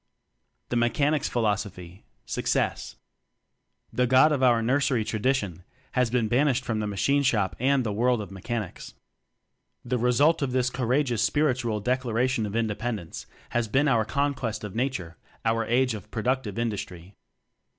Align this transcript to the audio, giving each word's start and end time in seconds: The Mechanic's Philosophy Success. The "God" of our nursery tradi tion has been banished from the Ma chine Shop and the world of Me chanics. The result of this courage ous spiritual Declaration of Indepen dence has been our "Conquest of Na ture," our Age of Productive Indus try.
The 0.69 0.75
Mechanic's 0.75 1.29
Philosophy 1.29 2.05
Success. 2.25 2.95
The 3.93 4.07
"God" 4.07 4.31
of 4.31 4.41
our 4.41 4.63
nursery 4.63 5.05
tradi 5.05 5.35
tion 5.35 5.63
has 5.91 6.09
been 6.09 6.27
banished 6.27 6.65
from 6.65 6.79
the 6.79 6.87
Ma 6.87 6.95
chine 6.95 7.21
Shop 7.21 7.55
and 7.59 7.83
the 7.83 7.93
world 7.93 8.19
of 8.19 8.31
Me 8.31 8.41
chanics. 8.41 8.95
The 9.85 9.99
result 9.99 10.41
of 10.41 10.53
this 10.53 10.71
courage 10.71 11.11
ous 11.11 11.21
spiritual 11.21 11.81
Declaration 11.81 12.47
of 12.47 12.53
Indepen 12.53 12.95
dence 12.97 13.27
has 13.51 13.67
been 13.67 13.87
our 13.87 14.03
"Conquest 14.03 14.63
of 14.63 14.73
Na 14.73 14.87
ture," 14.89 15.17
our 15.45 15.65
Age 15.65 15.93
of 15.93 16.09
Productive 16.09 16.57
Indus 16.57 16.81
try. 16.81 17.13